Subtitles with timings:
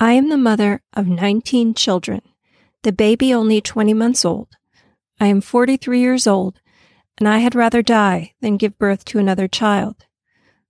[0.00, 2.22] I am the mother of 19 children,
[2.84, 4.48] the baby only 20 months old.
[5.18, 6.60] I am 43 years old,
[7.18, 10.06] and I had rather die than give birth to another child.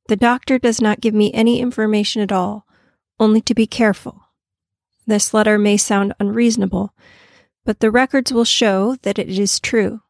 [0.08, 2.64] The doctor does not give me any information at all,
[3.20, 4.22] only to be careful.
[5.06, 6.94] This letter may sound unreasonable,
[7.66, 10.00] but the records will show that it is true.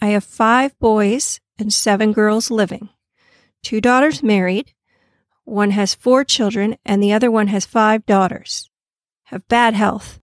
[0.00, 2.88] I have five boys and seven girls living,
[3.64, 4.74] two daughters married,
[5.44, 8.70] one has four children, and the other one has five daughters.
[9.24, 10.20] Have bad health.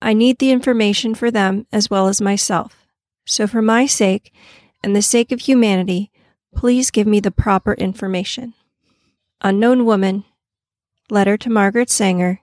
[0.00, 2.86] I need the information for them as well as myself.
[3.26, 4.32] So, for my sake
[4.82, 6.10] and the sake of humanity,
[6.54, 8.54] please give me the proper information.
[9.40, 10.24] Unknown Woman,
[11.10, 12.40] Letter to Margaret Sanger,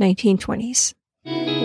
[0.00, 0.94] 1920s.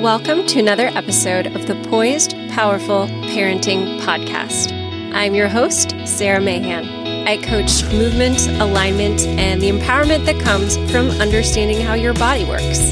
[0.02, 4.72] Welcome to another episode of the Poised, Powerful Parenting Podcast.
[5.14, 7.03] I'm your host, Sarah Mahan.
[7.26, 12.92] I coach movement, alignment, and the empowerment that comes from understanding how your body works.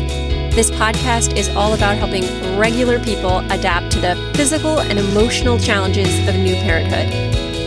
[0.56, 2.24] This podcast is all about helping
[2.58, 7.14] regular people adapt to the physical and emotional challenges of new parenthood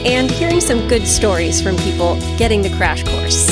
[0.07, 3.47] and hearing some good stories from people getting the crash course.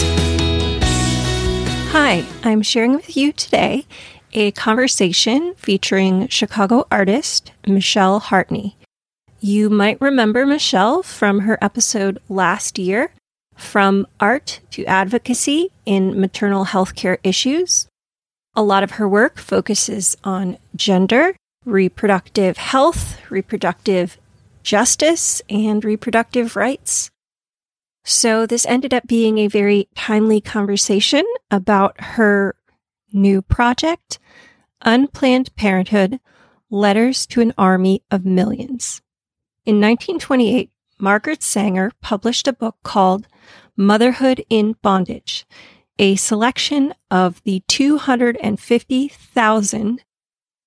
[1.92, 3.84] Hi, I'm sharing with you today
[4.32, 8.76] a conversation featuring Chicago artist Michelle Hartney.
[9.44, 13.10] You might remember Michelle from her episode last year,
[13.56, 17.88] From Art to Advocacy in Maternal Healthcare Issues.
[18.54, 24.16] A lot of her work focuses on gender, reproductive health, reproductive
[24.62, 27.10] justice, and reproductive rights.
[28.04, 32.54] So, this ended up being a very timely conversation about her
[33.12, 34.20] new project,
[34.82, 36.20] Unplanned Parenthood
[36.70, 39.02] Letters to an Army of Millions.
[39.64, 43.28] In 1928, Margaret Sanger published a book called
[43.76, 45.46] Motherhood in Bondage,
[46.00, 50.04] a selection of the 250,000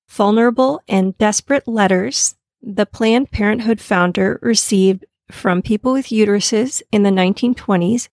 [0.07, 7.09] vulnerable and desperate letters the Planned Parenthood founder received from people with uteruses in the
[7.09, 8.07] 1920s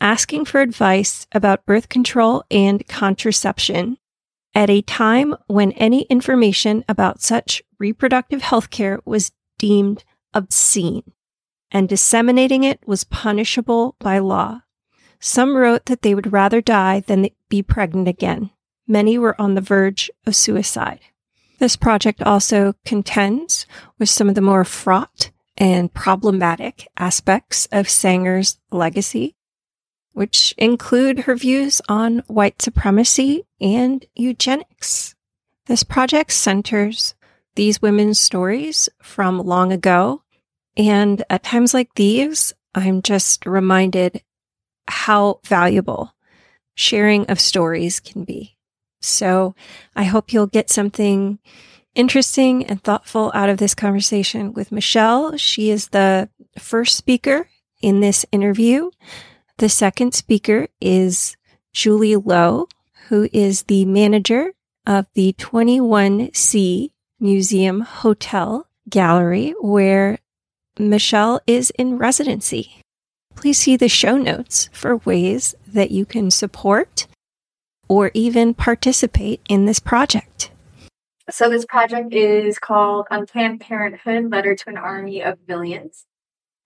[0.00, 3.98] asking for advice about birth control and contraception
[4.52, 10.02] at a time when any information about such reproductive health care was deemed
[10.34, 11.12] obscene,
[11.70, 14.62] and disseminating it was punishable by law.
[15.20, 18.50] Some wrote that they would rather die than be pregnant again.
[18.86, 21.00] Many were on the verge of suicide.
[21.58, 23.66] This project also contends
[23.98, 29.36] with some of the more fraught and problematic aspects of Sanger's legacy,
[30.12, 35.14] which include her views on white supremacy and eugenics.
[35.66, 37.14] This project centers
[37.54, 40.22] these women's stories from long ago
[40.76, 44.22] and at times like these, I'm just reminded
[44.86, 46.14] how valuable
[46.74, 48.56] sharing of stories can be.
[49.00, 49.54] So
[49.94, 51.38] I hope you'll get something
[51.94, 55.36] interesting and thoughtful out of this conversation with Michelle.
[55.36, 57.48] She is the first speaker
[57.80, 58.90] in this interview.
[59.58, 61.36] The second speaker is
[61.72, 62.66] Julie Lowe,
[63.08, 64.52] who is the manager
[64.86, 70.18] of the 21C Museum Hotel Gallery, where
[70.78, 72.80] Michelle is in residency.
[73.36, 77.06] Please see the show notes for ways that you can support
[77.88, 80.50] or even participate in this project.
[81.30, 86.06] So, this project is called Unplanned Parenthood Letter to an Army of Millions.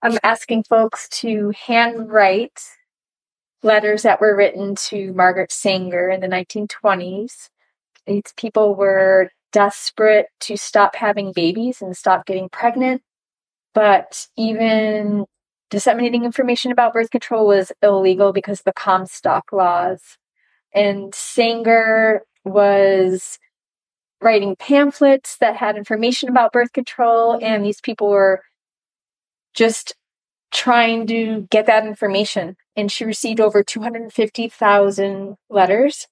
[0.01, 2.61] I'm asking folks to handwrite
[3.61, 7.49] letters that were written to Margaret Sanger in the 1920s.
[8.07, 13.01] These people were desperate to stop having babies and stop getting pregnant
[13.73, 15.25] but even
[15.69, 20.17] disseminating information about birth control was illegal because the Comstock laws.
[20.73, 23.39] And Sanger was
[24.21, 28.43] writing pamphlets that had information about birth control, and these people were
[29.53, 29.95] just
[30.51, 32.55] trying to get that information.
[32.75, 36.07] And she received over 250,000 letters.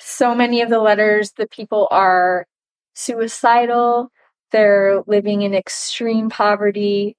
[0.00, 2.46] So many of the letters, the people are
[2.94, 4.10] suicidal,
[4.50, 7.16] they're living in extreme poverty.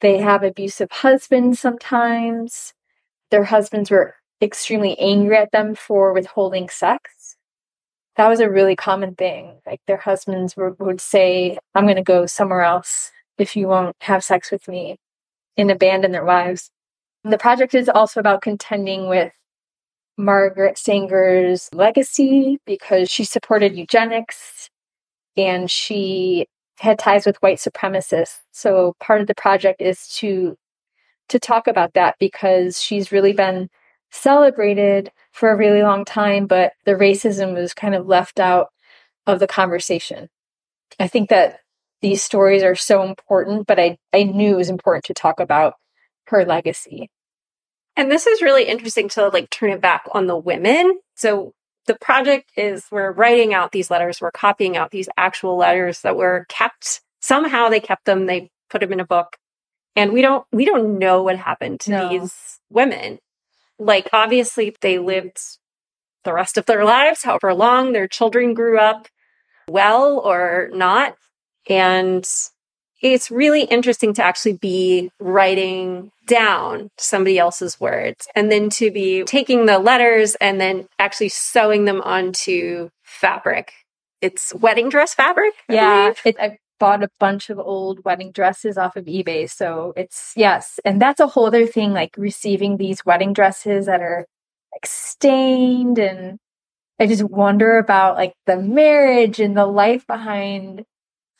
[0.00, 2.74] They have abusive husbands sometimes.
[3.30, 7.36] Their husbands were extremely angry at them for withholding sex.
[8.16, 9.60] That was a really common thing.
[9.66, 13.96] Like their husbands were, would say, I'm going to go somewhere else if you won't
[14.02, 14.96] have sex with me
[15.56, 16.70] and abandon their wives.
[17.24, 19.32] The project is also about contending with
[20.18, 24.68] Margaret Sanger's legacy because she supported eugenics
[25.36, 26.46] and she
[26.78, 28.40] had ties with white supremacists.
[28.50, 30.56] So part of the project is to
[31.28, 33.70] to talk about that because she's really been
[34.10, 38.68] celebrated for a really long time, but the racism was kind of left out
[39.26, 40.28] of the conversation.
[41.00, 41.60] I think that
[42.02, 45.74] these stories are so important, but I, I knew it was important to talk about
[46.26, 47.08] her legacy.
[47.96, 50.98] And this is really interesting to like turn it back on the women.
[51.14, 51.54] So
[51.86, 56.16] the project is we're writing out these letters, we're copying out these actual letters that
[56.16, 57.00] were kept.
[57.20, 59.36] Somehow they kept them, they put them in a book.
[59.94, 62.08] And we don't we don't know what happened to no.
[62.08, 63.18] these women.
[63.78, 65.38] Like obviously they lived
[66.24, 69.08] the rest of their lives, however long their children grew up
[69.68, 71.16] well or not.
[71.68, 72.28] And
[73.02, 79.24] it's really interesting to actually be writing down somebody else's words and then to be
[79.24, 83.72] taking the letters and then actually sewing them onto fabric.
[84.20, 85.52] It's wedding dress fabric.
[85.68, 86.12] I yeah.
[86.24, 89.50] It, I bought a bunch of old wedding dresses off of eBay.
[89.50, 90.78] So it's, yes.
[90.84, 94.26] And that's a whole other thing, like receiving these wedding dresses that are
[94.72, 96.38] like stained and
[97.00, 100.84] I just wonder about like the marriage and the life behind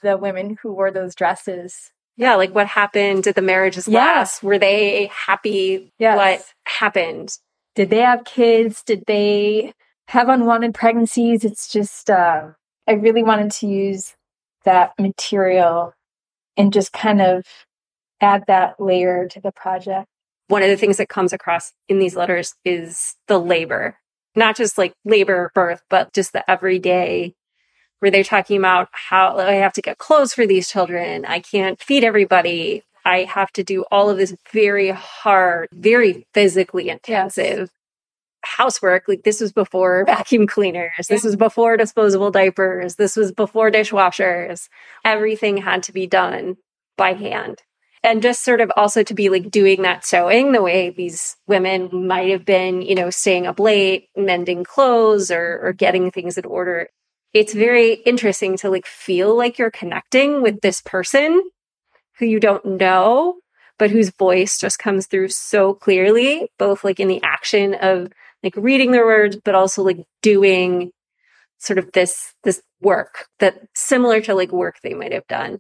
[0.03, 1.93] the women who wore those dresses.
[2.17, 3.25] Yeah, like what happened?
[3.25, 3.99] Did the marriages yeah.
[3.99, 4.43] last?
[4.43, 5.93] Were they happy?
[5.99, 6.17] Yes.
[6.17, 7.39] What happened?
[7.75, 8.83] Did they have kids?
[8.83, 9.73] Did they
[10.09, 11.45] have unwanted pregnancies?
[11.45, 12.49] It's just, uh,
[12.87, 14.15] I really wanted to use
[14.65, 15.95] that material
[16.57, 17.45] and just kind of
[18.21, 20.07] add that layer to the project.
[20.49, 23.97] One of the things that comes across in these letters is the labor,
[24.37, 27.35] not just like labor birth, but just the everyday
[28.03, 31.25] where they're talking about how I have to get clothes for these children.
[31.25, 32.83] I can't feed everybody.
[33.05, 37.71] I have to do all of this very hard, very physically intensive yes.
[38.43, 39.05] housework.
[39.07, 41.07] Like this was before vacuum cleaners.
[41.09, 42.97] This was before disposable diapers.
[42.97, 44.69] This was before dishwashers.
[45.05, 46.57] Everything had to be done
[46.97, 47.63] by hand.
[48.03, 52.09] And just sort of also to be like doing that sewing the way these women
[52.09, 56.45] might have been, you know, staying up late, mending clothes or, or getting things in
[56.45, 56.89] order
[57.33, 61.43] it's very interesting to like feel like you're connecting with this person
[62.19, 63.37] who you don't know,
[63.79, 68.09] but whose voice just comes through so clearly, both like in the action of
[68.43, 70.93] like reading their words, but also like doing
[71.59, 75.59] sort of this, this work that similar to like work they might have done.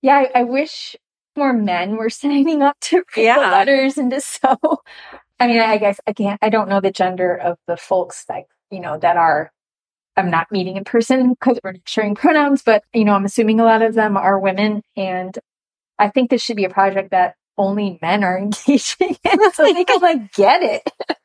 [0.00, 0.24] Yeah.
[0.34, 0.96] I, I wish
[1.36, 3.36] more men were signing up to read yeah.
[3.36, 4.56] the letters and to sew.
[5.38, 8.44] I mean, I guess I can't, I don't know the gender of the folks that,
[8.70, 9.52] you know, that are
[10.16, 13.60] I'm not meeting in person because we're not sharing pronouns, but you know, I'm assuming
[13.60, 14.82] a lot of them are women.
[14.96, 15.38] And
[15.98, 19.84] I think this should be a project that only men are engaging in so they
[19.84, 20.90] can like get it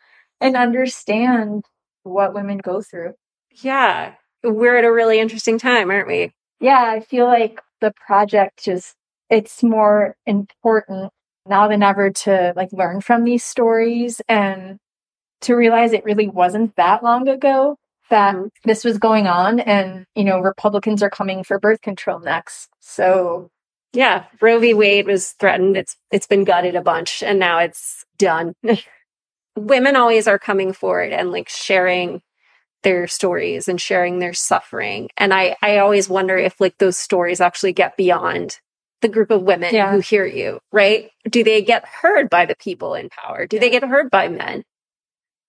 [0.41, 1.65] and understand
[2.03, 3.13] what women go through.
[3.51, 4.13] Yeah.
[4.43, 6.31] We're at a really interesting time, aren't we?
[6.59, 6.83] Yeah.
[6.87, 8.95] I feel like the project just,
[9.29, 11.11] it's more important
[11.45, 14.79] now than ever to like learn from these stories and
[15.41, 17.77] to realize it really wasn't that long ago
[18.09, 18.47] that mm-hmm.
[18.65, 22.69] this was going on and, you know, Republicans are coming for birth control next.
[22.79, 23.49] So
[23.93, 24.73] yeah, Roe v.
[24.73, 25.77] Wade was threatened.
[25.77, 28.53] It's it's been gutted a bunch and now it's done.
[29.57, 32.21] Women always are coming forward and like sharing
[32.83, 35.09] their stories and sharing their suffering.
[35.17, 38.59] And I I always wonder if like those stories actually get beyond
[39.01, 39.91] the group of women yeah.
[39.91, 41.09] who hear you, right?
[41.29, 43.45] Do they get heard by the people in power?
[43.45, 44.63] Do they get heard by men?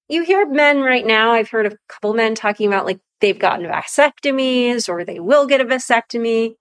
[0.09, 1.33] You hear men right now.
[1.33, 5.61] I've heard a couple men talking about like they've gotten vasectomies or they will get
[5.61, 6.55] a vasectomy.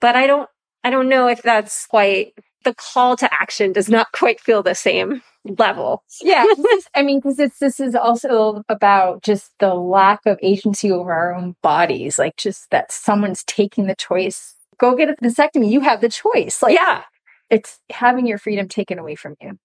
[0.00, 0.48] But I don't,
[0.82, 2.34] I don't know if that's quite
[2.64, 6.02] the call to action does not quite feel the same level.
[6.20, 6.44] Yeah.
[6.94, 11.34] I mean, because it's, this is also about just the lack of agency over our
[11.34, 12.18] own bodies.
[12.18, 14.54] Like just that someone's taking the choice.
[14.78, 15.70] Go get a vasectomy.
[15.70, 16.62] You have the choice.
[16.62, 17.02] Like, yeah.
[17.50, 19.58] It's having your freedom taken away from you.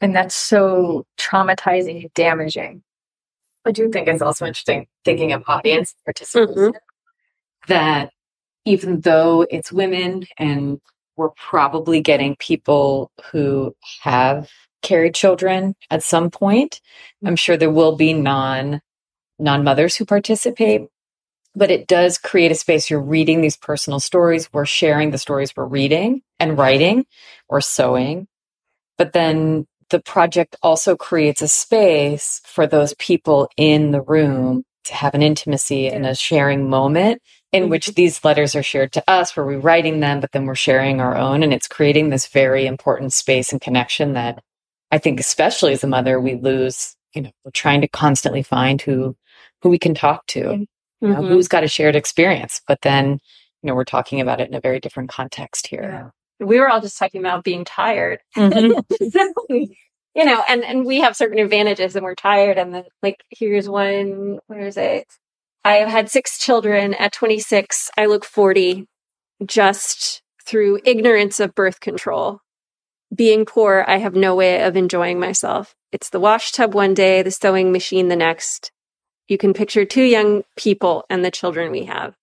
[0.00, 2.82] And that's so traumatizing and damaging.
[3.64, 6.76] I do think it's also interesting thinking of audience participants mm-hmm.
[7.68, 8.10] that
[8.64, 10.80] even though it's women and
[11.16, 14.50] we're probably getting people who have
[14.82, 16.80] carried children at some point,
[17.24, 18.80] I'm sure there will be non
[19.38, 20.82] non mothers who participate,
[21.54, 22.88] but it does create a space.
[22.88, 24.52] You're reading these personal stories.
[24.52, 27.06] We're sharing the stories we're reading and writing
[27.48, 28.28] or sewing.
[28.98, 34.94] But then the project also creates a space for those people in the room to
[34.94, 37.20] have an intimacy and a sharing moment
[37.52, 37.70] in mm-hmm.
[37.70, 41.00] which these letters are shared to us, where we're writing them, but then we're sharing
[41.00, 41.42] our own.
[41.42, 44.42] And it's creating this very important space and connection that
[44.90, 46.94] I think, especially as a mother, we lose.
[47.14, 49.16] You know, we're trying to constantly find who
[49.62, 51.06] who we can talk to, mm-hmm.
[51.06, 52.60] you know, who's got a shared experience.
[52.68, 53.12] But then,
[53.62, 56.12] you know, we're talking about it in a very different context here.
[56.40, 58.20] Yeah we were all just talking about being tired.
[58.36, 58.78] Mm-hmm.
[60.14, 62.58] you know, and, and we have certain advantages and we're tired.
[62.58, 65.06] And then, like, here's one, where is it?
[65.64, 67.90] I have had six children at 26.
[67.96, 68.86] I look 40
[69.44, 72.40] just through ignorance of birth control.
[73.14, 75.74] Being poor, I have no way of enjoying myself.
[75.92, 78.70] It's the wash tub one day, the sewing machine the next.
[79.28, 82.14] You can picture two young people and the children we have.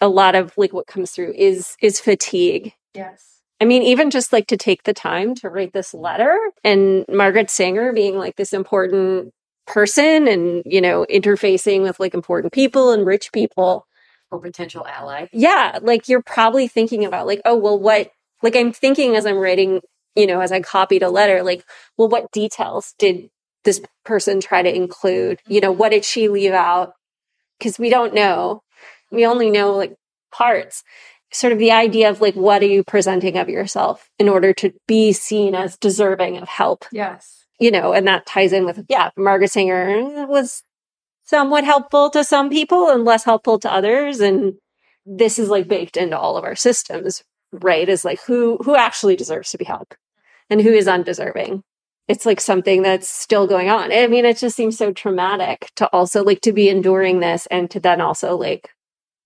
[0.00, 2.72] A lot of like what comes through is is fatigue.
[2.94, 3.31] Yes.
[3.62, 7.48] I mean, even just like to take the time to write this letter and Margaret
[7.48, 9.32] Sanger being like this important
[9.68, 13.86] person and, you know, interfacing with like important people and rich people.
[14.32, 15.28] Or potential ally.
[15.32, 15.78] Yeah.
[15.80, 18.10] Like you're probably thinking about like, oh, well, what,
[18.42, 19.80] like I'm thinking as I'm writing,
[20.16, 21.64] you know, as I copied a letter, like,
[21.96, 23.30] well, what details did
[23.62, 25.38] this person try to include?
[25.46, 26.94] You know, what did she leave out?
[27.62, 28.64] Cause we don't know.
[29.12, 29.94] We only know like
[30.32, 30.82] parts
[31.32, 34.72] sort of the idea of like, what are you presenting of yourself in order to
[34.86, 36.84] be seen as deserving of help?
[36.92, 37.46] Yes.
[37.58, 40.62] You know, and that ties in with, yeah, Margaret Sanger was
[41.24, 44.20] somewhat helpful to some people and less helpful to others.
[44.20, 44.54] And
[45.06, 47.22] this is like baked into all of our systems,
[47.52, 47.88] right?
[47.88, 49.96] Is like who, who actually deserves to be helped
[50.50, 51.62] and who is undeserving.
[52.08, 53.92] It's like something that's still going on.
[53.92, 57.70] I mean, it just seems so traumatic to also like to be enduring this and
[57.70, 58.70] to then also like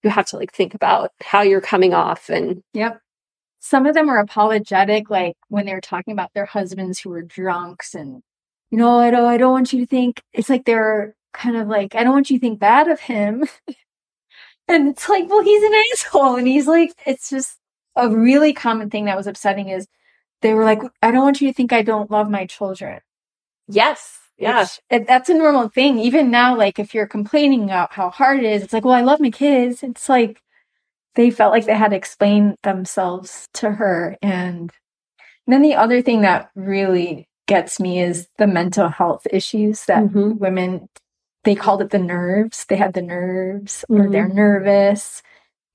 [0.02, 3.00] you have to like think about how you're coming off and Yep.
[3.58, 7.94] Some of them are apologetic, like when they're talking about their husbands who were drunks
[7.94, 8.22] and
[8.70, 11.68] you know, I don't I don't want you to think it's like they're kind of
[11.68, 13.44] like, I don't want you to think bad of him.
[14.68, 16.36] and it's like, well, he's an asshole.
[16.36, 17.58] And he's like, it's just
[17.96, 19.86] a really common thing that was upsetting is
[20.42, 23.00] they were like, I don't want you to think I don't love my children.
[23.68, 24.66] yes, yeah.
[24.90, 25.98] It- that's a normal thing.
[25.98, 29.02] Even now, like if you're complaining about how hard it is, it's like, well, I
[29.02, 29.82] love my kids.
[29.82, 30.40] It's like
[31.14, 34.16] they felt like they had to explain themselves to her.
[34.22, 34.70] And
[35.46, 40.38] then the other thing that really gets me is the mental health issues that Mhm.
[40.38, 40.88] women,
[41.44, 42.66] they called it the nerves.
[42.68, 44.12] They had the nerves or Mhm.
[44.12, 45.22] they're nervous.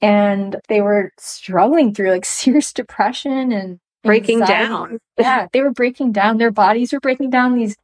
[0.01, 2.25] And they were struggling through like
[2.65, 4.67] serious depression and Breaking anxiety.
[4.67, 4.99] down.
[5.19, 6.37] Yeah, they were breaking down.
[6.39, 7.55] Their bodies were breaking down.
[7.55, 7.75] These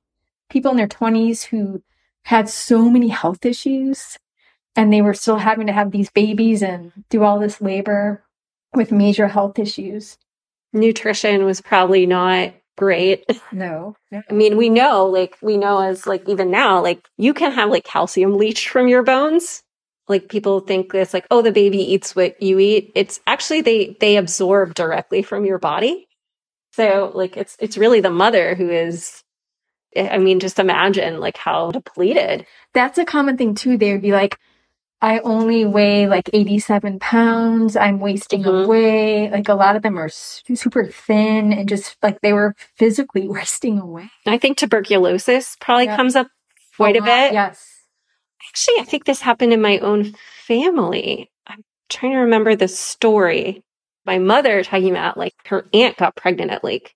[0.49, 1.81] people in their 20s who
[2.23, 4.17] had so many health issues
[4.75, 8.23] and they were still having to have these babies and do all this labor
[8.75, 10.17] with major health issues.
[10.73, 13.25] Nutrition was probably not great.
[13.51, 13.95] No.
[14.13, 17.69] I mean, we know, like, we know as, like, even now, like, you can have,
[17.69, 19.63] like, calcium leached from your bones.
[20.07, 22.91] Like, people think it's like, oh, the baby eats what you eat.
[22.93, 26.07] It's actually, they, they absorb directly from your body.
[26.73, 29.23] So, like, it's, it's really the mother who is,
[29.97, 32.45] I mean, just imagine, like, how depleted.
[32.73, 33.77] That's a common thing too.
[33.77, 34.37] They would be like,
[35.01, 37.75] I only weigh like 87 pounds.
[37.75, 38.65] I'm wasting Mhm.
[38.65, 39.29] away.
[39.29, 43.77] Like a lot of them are super thin and just like they were physically wasting
[43.79, 44.09] away.
[44.25, 45.95] I think tuberculosis probably Yeah.
[45.97, 46.27] comes up
[46.77, 47.33] quite a lot, bit.
[47.33, 47.63] Yes.
[48.49, 50.15] Actually, I think this happened in my own
[50.47, 51.29] family.
[51.45, 53.61] I'm trying to remember the story.
[54.05, 56.95] My mother talking about like her aunt got pregnant at like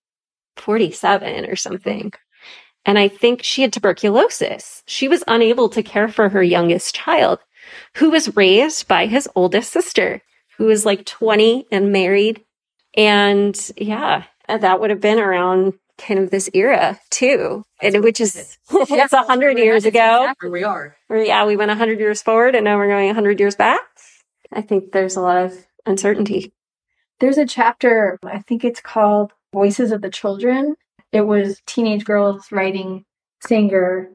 [0.58, 2.12] 47 or something.
[2.86, 4.84] And I think she had tuberculosis.
[4.88, 7.40] She was unable to care for her youngest child,
[7.96, 10.22] who was raised by his oldest sister,
[10.58, 12.44] who was like 20 and married.
[12.96, 17.64] And yeah, uh, that would have been around kind of this era too.
[17.82, 20.34] And which is, it's a hundred years ago.
[20.42, 20.96] We are.
[21.10, 23.82] Yeah, we went 100 years forward and now we're going 100 years back.
[24.52, 26.54] I think there's a lot of uncertainty.
[27.20, 30.76] There's a chapter, I think it's called Voices of the Children.
[31.12, 33.06] It was teenage girls writing
[33.42, 34.12] Sanger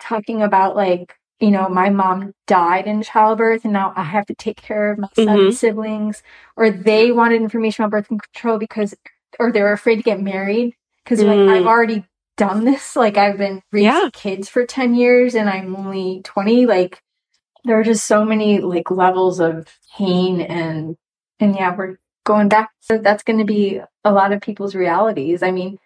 [0.00, 4.34] talking about like, you know, my mom died in childbirth and now I have to
[4.34, 5.52] take care of my Mhm.
[5.54, 6.22] siblings.
[6.56, 8.94] Or they wanted information about birth control because,
[9.38, 11.48] or they were afraid to get married because like Mm.
[11.50, 12.04] I've already
[12.36, 12.96] done this.
[12.96, 14.10] Like I've been raising Yeah.
[14.12, 16.66] kids for 10 years and I'm only 20.
[16.66, 17.00] Like
[17.64, 19.66] there are just so many like levels of
[19.96, 20.96] pain and,
[21.40, 22.70] and yeah, we're going back.
[22.80, 25.42] So that's going to be a lot of people's realities.
[25.42, 25.78] I mean,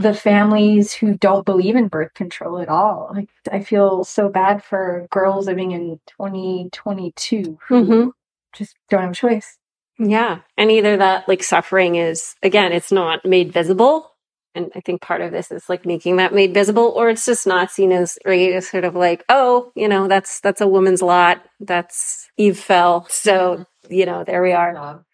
[0.00, 3.10] the families who don't believe in birth control at all.
[3.14, 8.08] Like, I feel so bad for girls living in 2022 who Mm-hmm.
[8.54, 9.58] just don't have a choice.
[9.98, 10.40] Yeah.
[10.56, 14.10] And either that like suffering is, again, it's not made visible.
[14.54, 17.46] And I think part of this is like making that made visible, or it's just
[17.46, 21.02] not seen as right, as sort of like, oh, you know, that's that's a woman's
[21.02, 21.44] lot.
[21.60, 23.06] That's Eve fell.
[23.10, 24.72] So, you know, there we are.
[24.72, 25.04] Job.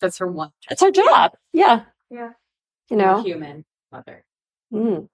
[0.00, 0.52] That's her one.
[0.68, 1.32] That's her job.
[1.52, 1.82] Yeah.
[2.10, 2.30] Yeah.
[2.90, 3.22] You know.
[3.22, 4.22] human mother.
[4.72, 5.08] Mm.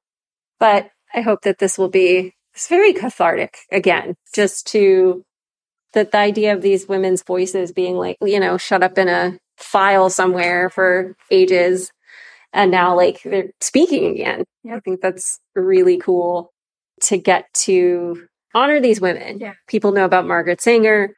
[0.61, 5.25] But I hope that this will be it's very cathartic again, just to
[5.95, 9.39] that the idea of these women's voices being like, you know, shut up in a
[9.59, 11.93] file somewhere for ages
[12.53, 14.45] And now like they're speaking again.
[14.71, 16.53] I think that's really cool
[17.03, 19.41] to get to honor these women.
[19.41, 19.55] Yeah.
[19.69, 21.17] People know about Margaret Sanger,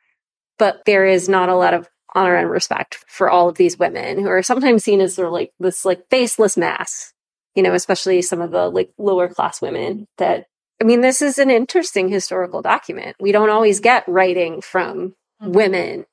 [0.59, 4.21] but there is not a lot of honor and respect for all of these women
[4.21, 7.14] who are sometimes seen as sort of like this like faceless mass,
[7.55, 10.47] you know, especially some of the like lower class women that
[10.81, 13.17] I mean, this is an interesting historical document.
[13.21, 15.53] We don't always get writing from mm-hmm.
[15.53, 16.07] women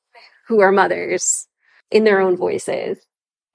[0.47, 1.47] who are mothers
[1.89, 2.99] in their own voices.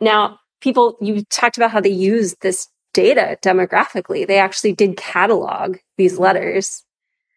[0.01, 4.27] Now, people, you talked about how they used this data demographically.
[4.27, 6.83] They actually did catalog these letters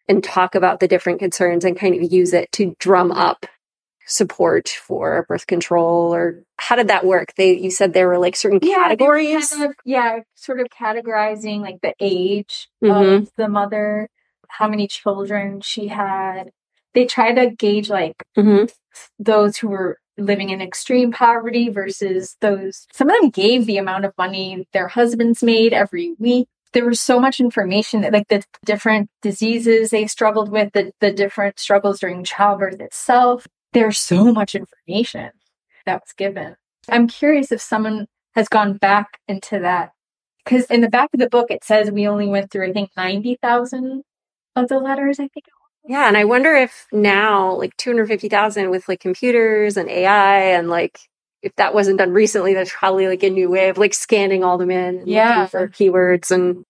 [0.08, 3.46] and talk about the different concerns and kind of use it to drum up
[4.10, 7.32] support for birth control or how did that work?
[7.36, 9.50] They you said there were like certain Yeah, categories.
[9.50, 13.22] kind of- yeah, sort of categorizing like the age Mhm.
[13.22, 14.08] of the mother,
[14.48, 16.50] how many children she had.
[16.92, 18.72] They try to gauge like Mhm.
[19.18, 22.86] those who were living in extreme poverty versus those.
[22.92, 26.48] Some of them gave the amount of money their husbands made every week.
[26.72, 31.10] There was so much information that like the different diseases they struggled with, the, the
[31.12, 33.46] different struggles during childbirth itself.
[33.72, 35.30] There's so much information
[35.86, 36.56] that was given.
[36.88, 39.92] I'm curious if someone has gone back into that
[40.44, 42.90] because in the back of the book it says we only went through I think
[42.96, 44.02] ninety thousand
[44.56, 45.18] of the letters.
[45.20, 45.46] I think.
[45.86, 50.98] Yeah, and I wonder if now like 250,000 with like computers and AI and like
[51.42, 54.58] if that wasn't done recently, there's probably like a new way of like scanning all
[54.58, 55.46] them in Yeah.
[55.46, 56.64] for keywords and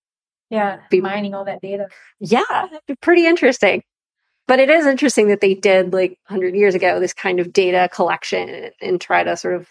[0.49, 1.89] Yeah, Be- mining all that data.
[2.21, 3.83] yeah, that'd be pretty interesting.
[4.51, 7.89] But it is interesting that they did like 100 years ago this kind of data
[7.93, 9.69] collection and try to sort of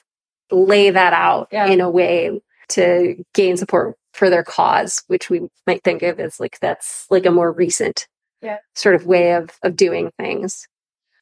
[0.51, 1.65] lay that out Yeah.
[1.65, 6.39] in a way to gain support for their cause, which we might think of as
[6.39, 8.07] like that's like a more recent
[8.41, 8.59] Yeah.
[8.73, 10.65] sort of way of of doing things.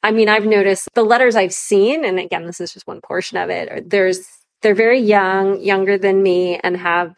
[0.04, 3.40] I mean, I've noticed the letters I've seen, and again, this is just one portion
[3.40, 3.90] of it.
[3.90, 4.20] There's
[4.62, 7.16] they're very young, younger than me, and have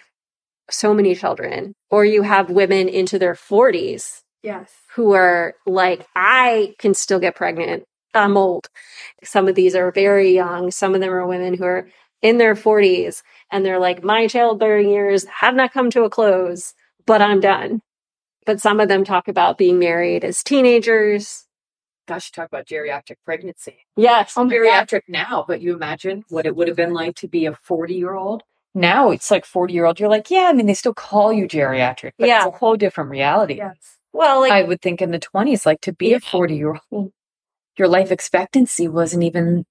[0.69, 1.75] so many children.
[1.89, 4.72] Or you have women into their 40s Yes.
[4.96, 7.84] who are like, I can still get pregnant.
[8.13, 8.69] I'm old.
[9.24, 10.72] Some of these are very young.
[10.72, 11.89] Some of them are women who are
[12.21, 13.21] in their 40s
[13.52, 16.73] and they're like, my childbearing years have not come to a close,
[17.06, 17.82] but I'm done.
[18.45, 21.45] But some of them talk about being married as teenagers.
[22.08, 23.86] Gosh, talk about geriatric pregnancy.
[23.95, 24.34] Yes.
[24.36, 24.54] Oh God.
[24.54, 27.93] Geriatric now, but you imagine what it would have been like to be a 40
[27.93, 28.41] year old.
[28.73, 29.99] Now it's like 40 year old.
[29.99, 32.38] You're like, yeah, I mean, they still call you geriatric, but Yeah.
[32.47, 33.56] it's a whole different reality.
[33.58, 33.97] Yes.
[34.13, 37.12] Well, like, I would think in the 20s, like to be a 40 year old,
[37.78, 39.65] your life expectancy wasn't even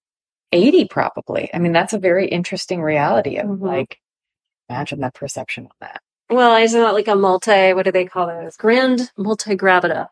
[0.52, 1.50] 80, probably.
[1.52, 3.60] I mean, that's a very interesting reality of Mhm.
[3.60, 3.98] like,
[4.68, 6.00] imagine that perception of that.
[6.30, 8.56] Well, isn't that like a multi, what do they call those?
[8.56, 10.08] Grand multi multigravida.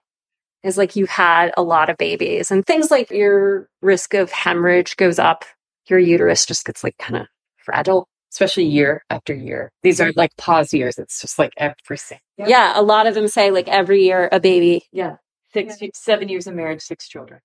[0.62, 4.96] Is like you had a lot of babies and things like your risk of hemorrhage
[4.96, 5.44] goes up.
[5.88, 8.08] Your uterus just gets like kind of fragile.
[8.36, 8.76] Especially mm-hmm.
[8.76, 9.72] year after year.
[9.82, 10.98] These are like pause years.
[10.98, 12.48] It's just like every single Yeah.
[12.48, 12.72] Yeah.
[12.76, 14.84] A lot of them say like every year a baby.
[14.92, 15.16] Yeah.
[15.54, 17.40] Six, seven years of marriage, six children.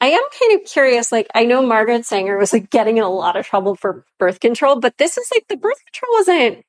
[0.00, 1.12] I am kind of curious.
[1.12, 4.40] Like I know Margaret Sanger was like getting in a lot of trouble for birth
[4.40, 6.64] control, but this is like the birth control wasn't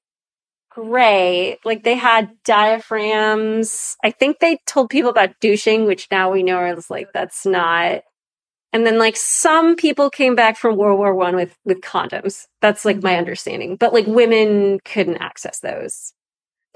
[0.70, 1.58] great.
[1.66, 3.98] Like they had diaphragms.
[4.04, 8.04] I think they told people about douching, which now we know is like that's not.
[8.72, 12.46] And then like some people came back from World War One with with condoms.
[12.62, 13.20] That's like my mm-hmm.
[13.20, 13.76] understanding.
[13.76, 16.14] But like women couldn't access those.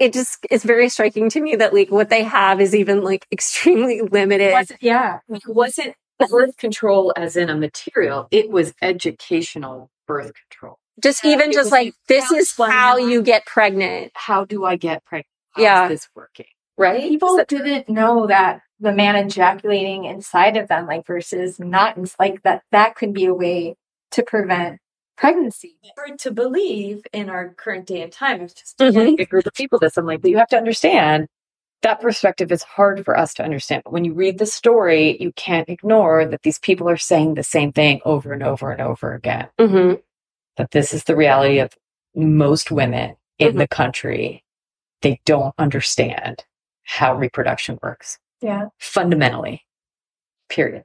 [0.00, 3.26] It just is very striking to me that like what they have is even like
[3.30, 4.52] extremely limited.
[4.52, 5.20] Was- yeah.
[5.28, 10.78] It wasn't birth control as in a material, it was educational birth control.
[11.02, 13.06] just Yeah, even just like like, this is how uh-huh.
[13.06, 15.26] you get pregnant How do I get pregnant?
[15.52, 15.88] How's Yeah.
[15.88, 16.46] this working?
[16.78, 22.42] Right People didn't know that the man ejaculating inside of them, like versus not, like
[22.42, 23.76] that, that could be a way
[24.12, 24.78] to prevent
[25.16, 25.76] pregnancy.
[25.96, 28.40] hard to believe in our current day and time.
[28.42, 28.92] It's just Mhm.
[28.94, 29.96] getting a group of people this.
[29.96, 31.28] I'm like, but you have to understand
[31.82, 33.82] that perspective is hard for us to understand.
[33.84, 37.44] But when you read the story, you can't ignore that these people are saying the
[37.44, 39.48] same thing over and over and over again.
[39.60, 40.00] mm-hmm.
[40.56, 41.72] That this is the reality of
[42.14, 43.58] most women in Mhm.
[43.58, 44.44] the country.
[45.02, 46.44] They don't understand
[46.84, 48.68] how reproduction works Yeah.
[48.78, 49.64] fundamentally,
[50.48, 50.84] period.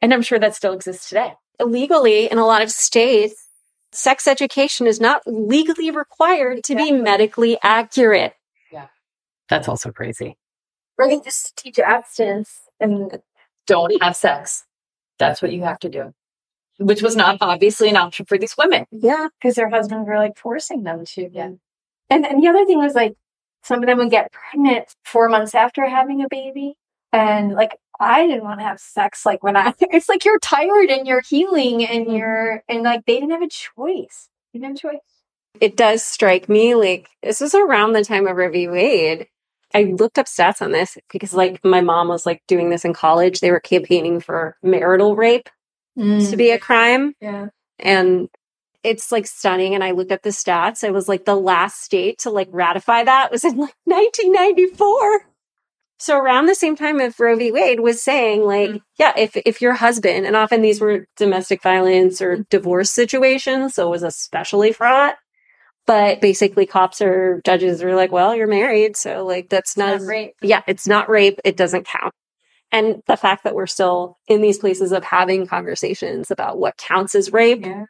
[0.00, 1.34] And I'm sure that still exists today.
[1.58, 3.46] illegally in a lot of states
[3.92, 8.32] sex education is not legally required to be medically accurate
[8.72, 8.86] Yeah.
[9.50, 10.38] That's also crazy.
[10.96, 13.20] Or they just teach abstinence and
[13.66, 14.64] don't have sex.
[15.18, 16.14] That's what you have to do.
[16.78, 18.86] Which was not obviously an option for these women.
[18.90, 21.28] yeah because their husbands were like forcing them to.
[21.30, 21.50] Yeah.
[22.08, 23.16] And and the other thing was like
[23.62, 26.76] some of them would get pregnant four months after having a baby.
[27.12, 30.90] And like I didn't want to have sex like when I it's like you're tired
[30.90, 32.16] and you're healing and mm-hmm.
[32.16, 34.28] you're and like they didn't have a choice.
[34.52, 35.00] They didn't have a choice.
[35.60, 38.50] It does strike me like this was around the time of Roe.
[38.50, 39.26] Wade.
[39.72, 42.92] I looked up stats on this because like my mom was like doing this in
[42.92, 43.40] college.
[43.40, 45.48] They were campaigning for marital rape
[45.96, 46.36] to mm.
[46.36, 47.14] be a crime.
[47.20, 47.48] yeah.
[47.78, 48.28] And
[48.82, 49.74] it's like stunning.
[49.74, 50.82] And I looked up the stats.
[50.84, 55.20] It was like the last state to like ratify that was in like 1994.
[55.98, 57.52] So around the same time if Roe v.
[57.52, 58.80] Wade was saying like, Mm.
[58.98, 63.86] yeah, if, if your husband, and often these were domestic violence or divorce situations, so
[63.88, 65.16] it was especially fraught.
[65.86, 68.96] But basically cops or judges were like, well, you're married.
[68.96, 70.34] So like, that's not, Not rape.
[70.40, 71.38] yeah, it's not rape.
[71.44, 72.14] It doesn't count.
[72.72, 77.14] And the fact that we're still in these places of having conversations about what counts
[77.14, 77.84] as rape, Yeah.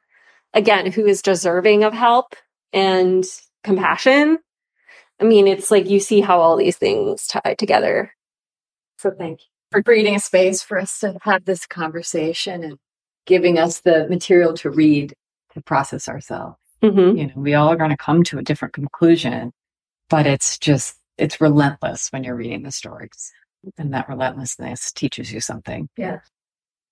[0.55, 2.35] Again, who is deserving of help
[2.73, 3.25] and
[3.65, 4.39] compassion.
[5.21, 8.13] I mean, it's like you see how all these things tie together.
[8.99, 9.47] So thank you.
[9.71, 12.79] for creating a space for us to have this conversation and
[13.27, 15.15] giving us the material to read
[15.55, 16.57] to process ourselves.
[16.83, 17.17] Mm-hmm.
[17.17, 19.53] You know, we all are going to come to a different conclusion,
[20.09, 23.33] but it's just, it's relentless when you're reading the stories.
[23.77, 25.89] And that relentlessness teaches you something.
[25.97, 26.21] Yeah.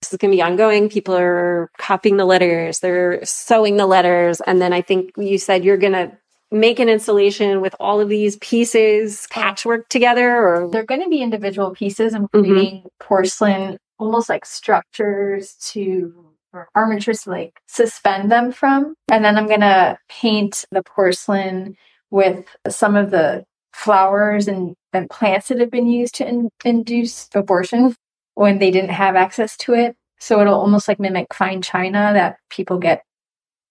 [0.01, 0.89] This is going to be ongoing.
[0.89, 4.41] People are copying the letters, they're sewing the letters.
[4.41, 6.17] And then I think you said you're going to
[6.51, 11.23] make an installation with all of these pieces patchwork together or They're going to be
[11.23, 12.15] individual pieces.
[12.15, 12.25] Mm-hmm.
[12.37, 18.95] I'm creating porcelain, almost like structures to or armatures to like suspend them from.
[19.11, 21.77] And then I'm going to paint the porcelain
[22.11, 27.29] with some of the flowers and, and plants that have been used to in, induce
[27.35, 27.95] abortion
[28.39, 29.97] when they didn't have access to it.
[30.21, 33.03] So it'll almost like mimic fine china that people get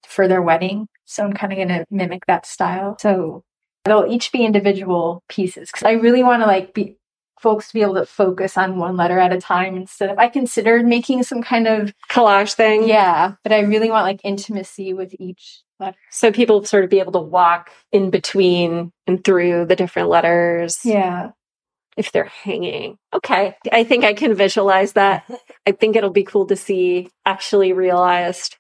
[0.06, 0.88] for their wedding.
[1.06, 2.98] So I'm kind of going to mimic that style.
[3.00, 3.44] So
[3.86, 6.98] they'll each be individual pieces because I really want to like be
[7.40, 10.28] folks to be able to focus on one letter at a time instead of I
[10.28, 12.88] considered making some kind of collage thing.
[12.88, 15.98] yeah, but I really want like intimacy with each letter.
[16.12, 20.80] So people sort of be able to walk in between and through the different letters.
[20.84, 21.32] Yeah.
[21.98, 22.98] If they're hanging.
[23.14, 23.56] Okay.
[23.72, 25.30] I think I can visualize that.
[25.68, 28.56] I think it'll be cool to see actually realized.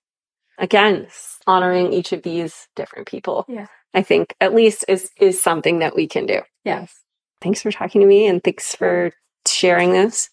[0.58, 1.08] Again,
[1.45, 3.45] honoring each of these different people.
[3.47, 3.67] Yeah.
[3.93, 6.41] I think at least is is something that we can do.
[6.65, 6.93] Yes.
[7.41, 9.12] Thanks for talking to me and thanks for
[9.47, 10.30] sharing this.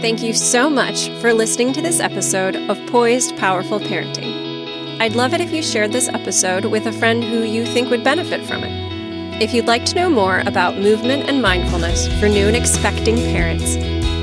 [0.00, 5.00] Thank you so much for listening to this episode of Poised Powerful Parenting.
[5.00, 8.04] I'd love it if you shared this episode with a friend who you think would
[8.04, 8.93] benefit from it.
[9.40, 13.74] If you'd like to know more about movement and mindfulness for new and expecting parents,